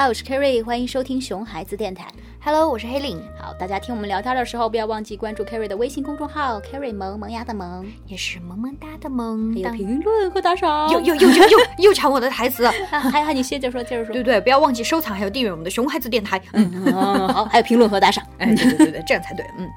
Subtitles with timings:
[0.00, 2.06] 好，我是 Kerry，欢迎收听熊孩子电台。
[2.42, 9.70] Hello，我是黑领，好，大家听我们聊天的时候，不要忘记关注 Kerry 的微信公众号 “Kerry 萌萌芽的萌也是萌萌哒的萌还有。
[9.72, 10.88] 评论和打赏。
[10.88, 14.14] 又又又又又又抢我的台词， 啊还好你接着说，接着说。
[14.14, 16.40] 对对，不要忘记收藏还有订阅我们的熊孩子电台。
[16.54, 18.26] 嗯，嗯，好，还有评论和打赏。
[18.38, 19.44] 哎，对对对对，这样才对。
[19.58, 19.68] 嗯，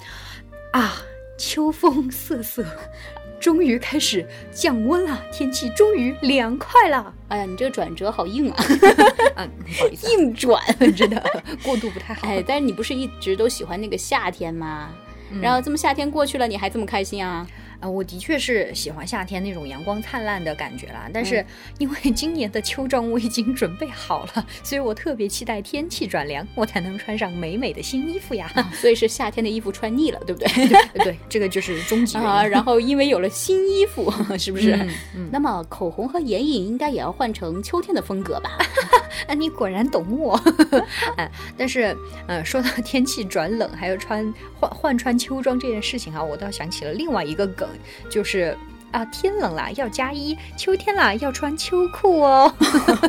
[0.72, 0.94] 啊，
[1.38, 2.64] 秋风瑟瑟，
[3.44, 7.14] 终于开始降温了，天气终于凉快了。
[7.28, 8.66] 哎呀，你这个转折好硬啊，
[9.36, 10.62] 嗯， 不好意思啊，硬转。
[10.96, 11.22] 真的
[11.62, 12.22] 过度不太好。
[12.32, 14.90] 哎，但是你不是一直都喜欢那个夏天吗？
[15.42, 17.46] 然后这么夏天过去了，你还这么开心啊？
[17.80, 21.46] 啊，我的确是喜欢夏天那种阳光灿烂的感觉啦，但是
[21.80, 28.52] 因为今年的秋装我已经准备好了，所以我特别期待天气转凉，我才能穿上美美的新衣服呀。
[28.74, 30.68] 所以是夏天的衣服穿腻了，对不对？
[31.04, 32.18] 对，这个就是终极。
[32.18, 34.74] 啊，然后因为有了新衣服， 是不是？
[34.76, 38.58] 嗯嗯那么口红和眼影应该也要换成秋天的风格吧？
[39.28, 40.40] 啊，你果然懂我。
[41.18, 41.96] 哎，但是，
[42.28, 47.68] 呃，说到天气转冷，还有穿换换穿秋装这件事情啊，我倒想起了另外一个梗，
[48.10, 48.58] 就是。
[48.94, 52.54] 啊，天冷了要加衣，秋天了要穿秋裤哦。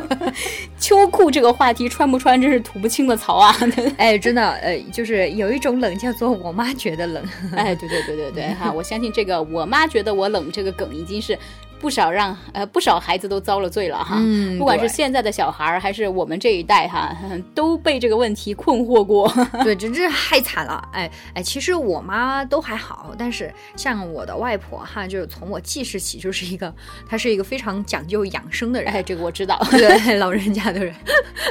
[0.79, 3.55] 秋裤这个话题穿不穿真是吐不清的槽啊！
[3.95, 7.23] 哎，真的，呃，就是有一种冷叫做我妈觉得冷。
[7.55, 8.71] 哎，对对对对对哈！
[8.73, 11.37] 我相信这个我妈觉得我冷这个梗已经是
[11.85, 14.15] 不少让呃不少孩子都遭了罪了哈。
[14.17, 17.15] 嗯不管是现在的小孩儿还是我们这一代哈，
[17.53, 19.31] 都被这个问题困惑过。
[19.63, 20.83] 对，真是害惨了。
[20.91, 26.73] 哎哎，其实我妈都还好，但是像我的外婆哈，就是从我记事起就是一个，
[27.07, 28.91] 她是一个非常讲究养生的人。
[28.91, 29.55] 哎，这个我知道。
[29.69, 30.91] 对老人家的人，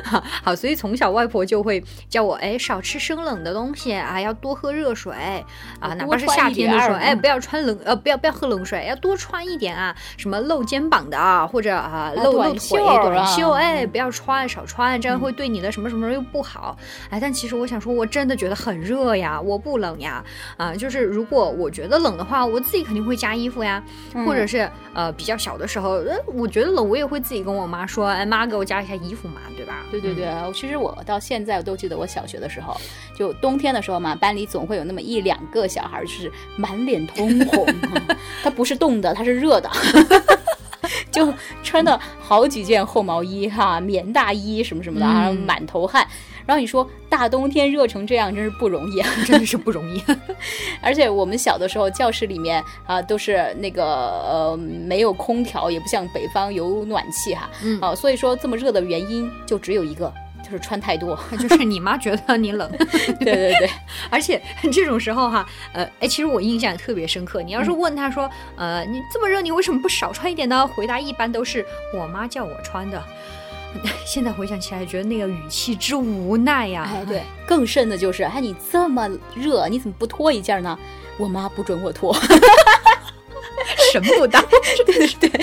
[0.02, 5.14] 好，好，所以从小外婆就会叫我，哎，少吃生冷的东西啊，要多喝热水
[5.78, 16.74] 啊，哪怕是夏天的时候，哎，不要穿冷，呃，不要不要喝冷水，要多穿一点啊，什么露肩膀的啊，或者啊露露腿短袖，啊哎，不要穿，少穿，这样会对你的什么什么又不好，
[17.10, 20.24] 哎，但其实我想说，我真的觉得很热呀，我不冷呀，
[20.56, 23.84] 啊，就是如果我觉得冷的话，我自己肯定会加衣服呀，
[24.24, 29.82] 或者是呃比较小的时候，呃，我觉得冷，我也会自己跟我妈说，哎妈，给我加一下衣服嘛，对吧？
[29.90, 32.74] 对对对，其实我到现在我都记得，我小学的时候，
[33.14, 37.66] 就冬天的时候嘛，班里总会有那么一两个小孩儿，就是满脸通红，
[38.42, 39.70] 他不是冻的，他是热的。
[41.14, 41.32] 就
[41.62, 46.06] 穿的好几件厚毛衣哈，棉大衣什么什么的，然后嗯满头汗。
[46.46, 49.08] 然后你说大冬天热成这样，真是不容易啊！
[49.24, 50.02] 真的是不容易。
[50.82, 60.12] 而且我们小的时候，教室里面啊、都是那个呃没有空调，也不像北方有暖气哈，嗯啊，所以说这么热的原因就只有一个，
[60.44, 61.18] 就是穿太多。
[61.40, 62.70] 就是你妈觉得你冷，
[63.18, 63.70] 对对对，
[64.10, 64.40] 而且
[64.72, 67.42] 这种时候哈，呃，哎，其实我印象也特别深刻。
[67.42, 70.64] 你要是问他说，呃，你这么热，你为什么不少穿一点呢？
[70.66, 73.02] 回答一般都是我妈叫我穿的。
[74.06, 80.78] 现在回想起来，觉得那个语气之无奈呀、哎对，更甚的就是，哎你这么热，你怎么不脱一件呢？
[81.16, 82.16] 我妈不准我脱。
[84.00, 84.42] 神不大。
[84.86, 85.40] 对对对，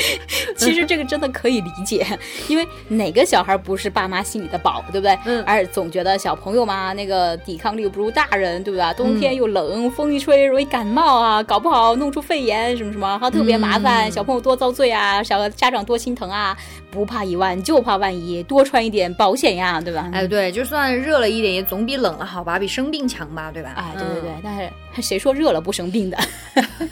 [0.57, 2.05] 其实这个真的可以理解，
[2.47, 5.17] 因为哪个小孩不是爸妈心里的宝，对不对？
[5.25, 8.93] 嗯而总觉得小朋友嘛，那个抵抗力不如大人，对吧？
[8.93, 16.57] 冬天又冷，风一吹容易感冒啊，搞不好弄出肺炎什么什么，还特别麻烦，嗯小朋友多遭罪啊，小家长多心疼啊。
[16.91, 20.09] 不怕一万，就怕万一，多穿一点保险呀，对吧？
[20.11, 22.59] 哎，对，就算热了一点，也总比冷了好吧？
[22.59, 23.73] 比生病强吧，对吧？
[23.77, 26.17] 哎，对对对嗯，但是谁说热了不生病的，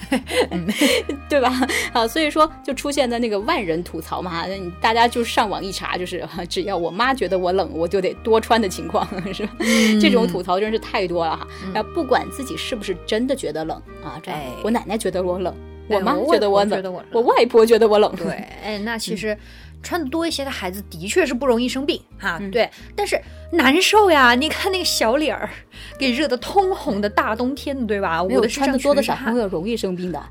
[1.28, 1.52] 对吧？
[1.92, 4.46] 啊，所以说就出现在那个万人吐槽嘛，
[4.80, 9.54] 大家就上网一查，就是 只要我妈觉得我冷，我就得多穿的情况， 是吧？
[9.60, 10.00] 嗯。
[10.00, 11.48] 这种吐槽真是太多了哈。
[11.74, 14.48] 然后不管自己是不是真的觉得冷啊，这样哎。
[14.64, 15.54] 我奶奶觉得我冷，
[15.90, 17.08] 哎我妈觉得我冷外婆觉得我，冷。
[17.12, 18.28] 我外婆觉得我冷，对，
[18.64, 19.38] 哎，那其实
[19.82, 22.52] 穿的多一些的孩子的确是不容易生病哈，嗯。
[22.52, 23.20] 对，但是
[23.52, 24.36] 难受呀！
[24.36, 25.50] 你看那个小脸儿，
[25.98, 28.22] 给热得通红的大冬天的，对吧？
[28.22, 30.22] 我的穿的多的小朋友容易生病的，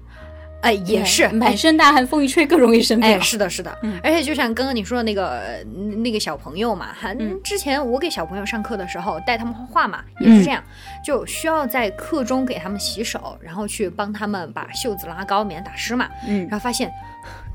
[0.60, 3.08] 哎，也是满身大汗，风一吹更容易生病。
[3.08, 3.98] 哎，是的，是的，嗯。
[4.02, 7.40] 而且就像刚刚你说的那个呃那个小朋友嘛，哈，嗯。
[7.42, 10.62] 之前我给小朋友上课的时候带他们画画嘛，也嗯是这样，
[11.04, 16.42] 就需要在课中给他们洗手，然后去帮他们把袖子拉高，免得打湿嘛，嗯。
[16.42, 16.92] 然后发现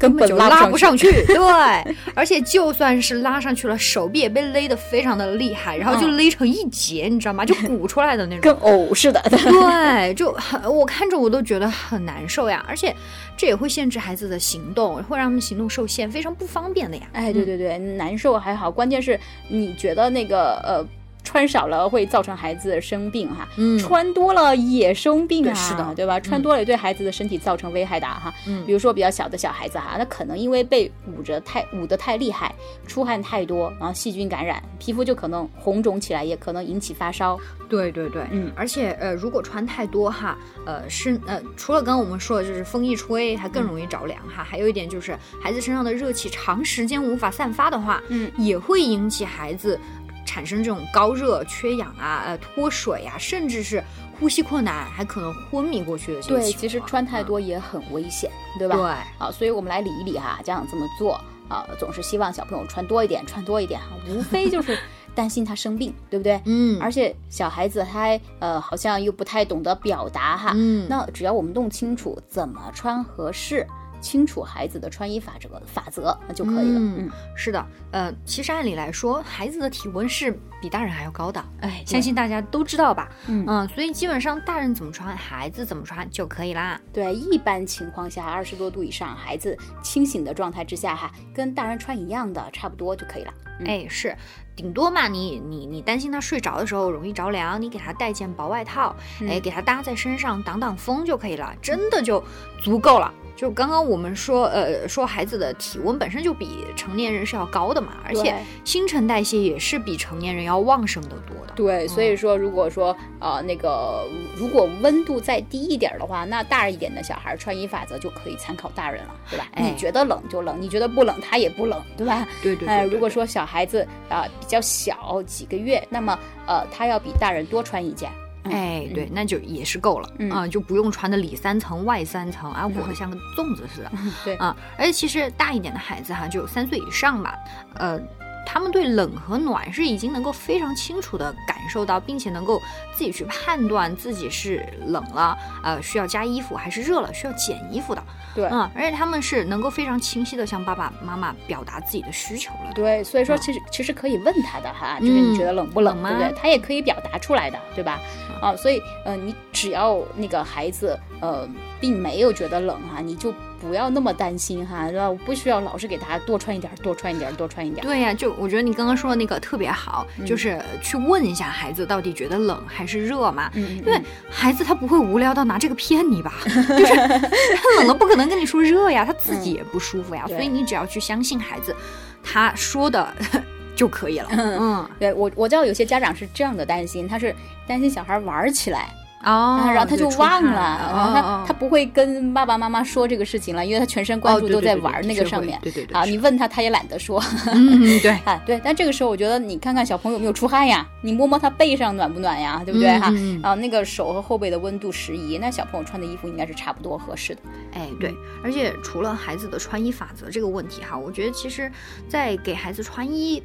[0.03, 7.45] 根本就拉不不上去，对，而且就算是拉上去了，手臂也被勒得非常的厉害，然后就勒成一截，你知道吗？
[7.45, 8.41] 就鼓出来的那种。
[8.41, 9.21] 跟藕似的。
[9.29, 12.93] 对，就很我看着我都觉得很难受呀，而且
[13.37, 17.03] 这也会限制孩子的行动，会让他们行动受限，非常不方便的呀。
[17.13, 19.17] 哎，对对对，难受还好，关键是
[19.47, 20.85] 你觉得那个呃。
[21.23, 23.79] 穿少了会造成孩子生病哈，嗯。
[23.79, 25.93] 穿多了也生病啊，是的。
[25.95, 26.19] 对吧？
[26.19, 28.33] 穿多了也对孩子的身体造成危害的哈。
[28.47, 28.65] 嗯。
[28.65, 32.53] 比如说比较小的小孩子哈，那可能因为被捂着太捂得太厉害，
[32.87, 37.39] 出汗太多，然后细菌感染，皮肤就可能红肿起来，也可能引起发烧。
[37.69, 38.51] 对对对，嗯。
[38.55, 49.79] 而且呃，如果穿太多哈，呃是呃，除了刚刚我们说的，就是风一吹它更容易着凉哈，还有一点就是孩子身上的热气长时间无法散发的话，嗯，也会引起孩子
[50.25, 53.83] 产生这种高热、缺氧啊、呃脱水啊，甚至是
[54.19, 58.75] 呼吸困难，还可能昏迷过去的对，其实穿太多也很危险，对吧？
[58.75, 58.95] 对。
[59.17, 64.77] 好，所以我们来理一理哈，家长这么做啊，总是希望小朋友穿多一点，穿多一点哈，无非就是
[65.15, 66.41] 担心他生病，对不对？
[66.45, 73.67] 嗯，而且小孩子他还呃好像又不太懂得表达哈，嗯那只要我们弄清楚怎么穿合适，
[74.03, 76.79] 清楚孩子的穿衣法则法则，就可以了。
[76.79, 83.09] 嗯嗯，是的，呃，其实按理来说，孩子的体温是比大人还要高的，哎，相信大家都知道吧？
[83.27, 86.79] 嗯所以基本上大人怎么穿，孩子怎么穿就可以啦。
[86.91, 93.33] 对，一般情况下二十多度以上，孩子清醒的状态之下哈，跟大人穿一样的差不多就可以了。
[93.59, 94.15] 嗯哎，是，
[94.55, 102.23] 顶多嘛，你你你担心他睡着的时候容易着凉，你给他带件薄外套，哎，嗯给他搭在身上挡挡风就可以了，真的就
[102.61, 103.13] 足够了。
[103.35, 108.33] 就刚刚我们说，呃，说孩子的体温本身就比成年人是要高的嘛，而且
[108.63, 111.53] 新陈代谢也是比成年人要旺盛的多的。
[111.55, 114.07] 对，所以说如果说呃那个
[114.37, 119.47] 如果温度再低一点儿的话，那大一点的小孩穿衣法则就可以参考大人了，对吧？
[119.55, 122.25] 哎你觉得冷就冷，你觉得不冷他也不冷，对吧？
[122.43, 126.17] 对对对呃，对对如果说小孩子啊、呃比较小几个月，那么
[126.47, 128.11] 呃他要比大人多穿一件。
[128.45, 133.91] 嗯哎，对，那就也是够了嗯啊、就不用穿的里三层外三层啊，裹得像个粽子似的。
[134.25, 137.39] 对啊，而且其实大一点的孩子哈，就三岁以上吧，
[137.75, 137.97] 呃，
[138.45, 142.61] 他们对冷和暖是已经能够非常清楚的感受到，并且能够
[142.93, 148.03] 自己去判断自己是冷了，呃，需要加衣服，还是热了需要减衣服的。
[148.35, 152.71] 对嗯，而且他们是能够非常清晰的向爸爸妈妈表达自己的需求了。
[152.73, 156.41] 对，所以说其实、其实可以问他的哈，就是你觉得冷不冷，冷吗对不对？
[156.41, 157.99] 他也可以表达出来的，对吧？
[158.41, 161.47] 啊，所以呃，你只要那个孩子呃
[161.79, 163.31] 并没有觉得冷哈，你就
[163.63, 165.09] 不要那么担心哈，对吧？
[165.09, 167.87] 我不需要老是给他多穿一点儿，多穿一点儿，多穿一点儿。
[167.87, 173.49] 对呀、就我觉得你刚刚说的那个特别好，就是去问一下孩子到底觉得冷还是热嘛。
[173.55, 176.33] 嗯，因为孩子他不会无聊到拿这个骗你吧？
[176.45, 181.75] 就是他冷了不可能跟你说热呀，他自己也不舒服呀，对所以你只要去相信孩子，
[182.23, 183.07] 他说的
[183.75, 184.27] 就可以了。
[184.31, 187.35] 嗯，对我我知道有些家长是这样的担心，他是
[187.67, 188.89] 担心小孩玩儿起来，
[189.23, 189.31] 哦
[189.61, 190.51] 啊，然后他就忘了，
[190.93, 195.59] 然后他、哦他不会跟爸爸妈妈说这个事情了，因为他全神贯哦注都对对对对在玩那个上面。
[195.61, 197.21] 对对对啊，你问他他也懒得说。
[197.53, 203.13] 嗯，对，啊，对，但这个时候我觉得你看看小朋友有没有出汗呀，你摸摸他背上暖不暖呀，对不对哈？
[203.41, 207.41] 啊，那个手和后背的温度适宜，那小朋友穿的衣服应该是差不多合适的。
[207.73, 211.71] 哎，对，而且除了孩子的穿衣法则这个问题哈，我觉得其实，
[212.07, 213.41] 在给孩子穿衣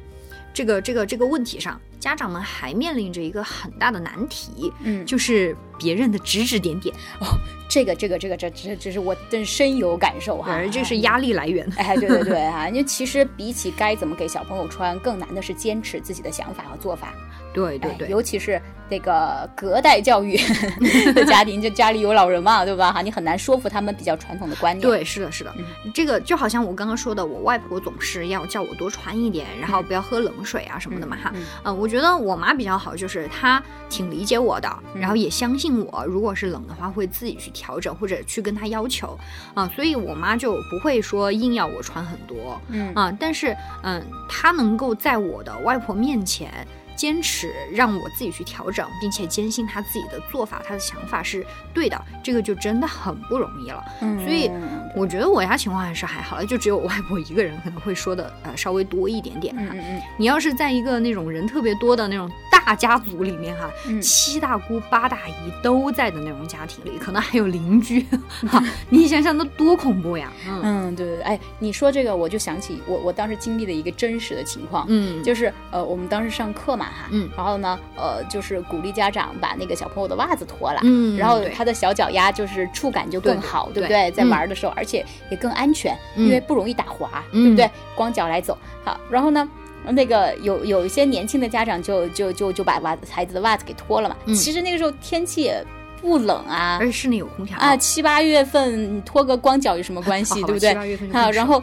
[0.53, 7.27] 这个这个这个问题上，家长们还面临着一个很大的难题，嗯就是别人的指指点点，哦
[7.69, 11.69] 这个这个这个这这这是我真深有感受哈，而这是压力来源。
[11.77, 17.13] 哎，对对对哈，因为其实比起该怎么给小朋友穿，更难的是坚持自己的想法和做法。
[17.15, 20.37] 哎对对对，尤其是那个隔代教育
[21.13, 22.93] 的家庭，就家里有老人嘛，对吧？
[22.93, 24.87] 哈，你很难说服他们比较传统的观念。
[24.87, 25.51] 对，是的，是的，
[25.91, 31.31] 这个就好像我刚刚说的，我外婆总是要叫我多穿一点，然后不要喝冷水啊什么的嘛哈。
[31.33, 39.17] 嗯嗯、我觉得我妈比较好，就是她挺理解我的，然后也相信我，如果是冷的话，会自己去调整或者去跟她要求
[39.55, 46.65] 啊、所以我妈就不会说硬要我穿很多嗯啊、但是嗯，她能够在我的外婆面前。
[46.99, 53.81] 坚持让我自己去调整，并且坚信他自己的做法、他的想法是对的，这个就真的很不容易了。
[54.01, 54.51] 嗯所以
[54.93, 59.61] 我觉得我家情况还是还好了，就只有我外婆一个人可能会说的呃稍微多一点点哈。
[59.71, 62.29] 嗯嗯你要是在一个那种人特别多的那种
[62.69, 65.33] 大家族里面哈，嗯七大姑八大姨
[65.63, 68.05] 都在的那种家庭里，可能还有邻居，
[68.47, 70.31] 哈，你想想那多恐怖呀！
[70.47, 80.79] 嗯嗯，对对对，哎，你说这个我就想起我我当时经历的一个真实的情况，嗯，就是呃我们当时上课嘛哈，嗯然后呢呃就是鼓励家长把那个小朋友的袜子脱了。
[80.83, 84.11] 嗯，然后他的小脚丫就是触感就更好，对不对对？
[84.11, 87.71] 在嗯玩的时候，而且也更安全，嗯因为不容易打滑，嗯对不对？
[87.95, 89.49] 光脚来走，好，然后呢，
[89.87, 94.15] 那个有有一些年轻的家长就就就就把袜子孩子的袜子给脱了嘛。
[94.25, 95.63] 嗯其实那个时候天气也
[96.01, 101.11] 不冷啊而且室内有空调啊，七八月份你脱个光脚有什么关系， 对不对七八月份？
[101.11, 101.61] 就啊，然后。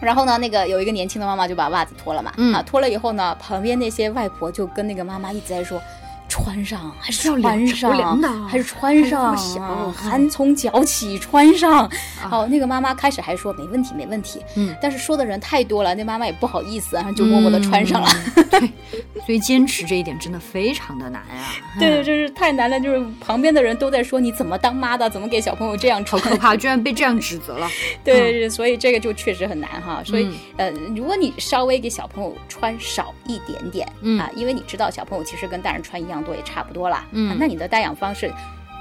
[0.00, 5.80] 然后呢，那个有一个年轻的妈妈就把袜子脱了嘛，嗯啊，脱了以后呢，旁边那些外婆就跟那个妈妈一直在说。
[6.34, 9.36] 穿上还是要凉穿上，还是穿上
[9.92, 11.88] 寒从脚起，穿上。
[12.20, 14.40] 好，那个妈妈开始还说没问题，没问题。
[14.56, 18.08] 嗯，但是说的人太多了，那妈妈也不好意思，然后就默默的穿上了。
[18.34, 18.60] 嗯对，
[19.24, 21.54] 所以坚持这一点真的非常的难啊。
[21.78, 26.20] 对，嗯，就是太难了，就是旁边的人都在说你怎么当妈的，怎么给小朋友这样穿。
[26.20, 27.68] 好可怕，居然被这样指责了。
[28.02, 30.02] 对，所以这个就确实很难哈。
[30.04, 30.26] 所以
[30.56, 37.30] 嗯，呃，如果你稍微给小朋友穿少一点点，嗯啊，因为你知道小朋友其实跟大人穿一样多，也差不多了，嗯。
[37.30, 38.32] 啊那你的带养方式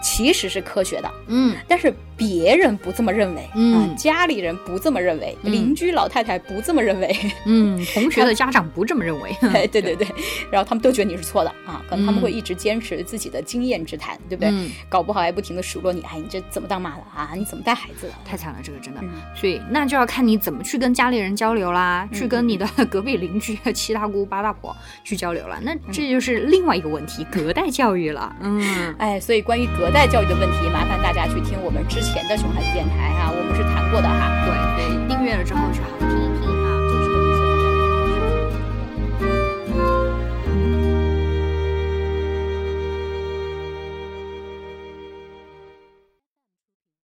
[0.03, 9.35] 其实是科学的，嗯但是别人不这么认为，嗯啊，家里人不这么认为，嗯邻居老太太不这么认为，嗯， 同学的家长不这么认为。
[9.53, 10.05] 哎，对 对对，
[10.51, 14.49] 然后他们都觉得你是错的啊，可能他们嗯会一直坚持自己的经验之谈，对不对？
[14.51, 17.31] 嗯搞不好还不停的数落你，哎，你这怎么当妈的啊？
[17.35, 18.13] 你怎么带孩子的？
[18.25, 18.99] 太惨了，这个真的。
[19.01, 25.59] 嗯所以那就要看你怎么去跟家里人交流啦，去跟你的隔壁邻居、七大姑八大婆去交流了。
[25.61, 28.35] 那这就是另外一个问题，隔代教育了。
[28.41, 34.27] 嗯，哎，所以关于隔在教育的问题，麻烦大家去听我们之前的熊孩子电台啊，我们是谈过的哈。
[34.75, 36.22] 对对，订阅了之后去好好听。